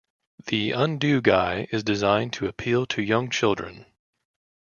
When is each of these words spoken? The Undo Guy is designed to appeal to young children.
The 0.47 0.71
Undo 0.71 1.21
Guy 1.21 1.67
is 1.71 1.83
designed 1.83 2.33
to 2.33 2.47
appeal 2.47 2.87
to 2.87 3.03
young 3.03 3.29
children. 3.29 3.85